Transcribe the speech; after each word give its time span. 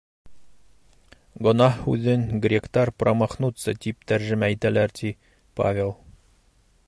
Гонаһ 1.47 1.75
һүҙен 1.81 2.23
гректар 2.45 2.93
«промахнуться» 3.03 3.77
тип 3.85 4.09
тәржемә 4.13 4.51
итәләр, 4.57 4.99
ти 5.01 5.15
Павел. 5.61 5.97